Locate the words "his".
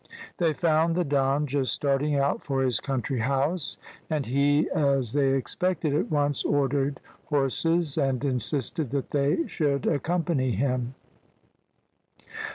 2.63-2.79